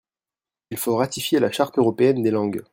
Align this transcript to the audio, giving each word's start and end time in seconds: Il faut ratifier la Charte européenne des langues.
Il 0.71 0.77
faut 0.79 0.95
ratifier 0.97 1.37
la 1.37 1.51
Charte 1.51 1.77
européenne 1.77 2.23
des 2.23 2.31
langues. 2.31 2.63